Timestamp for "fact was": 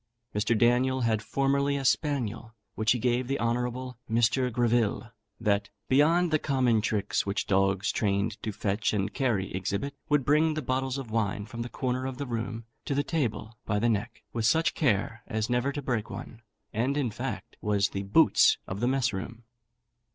17.11-17.89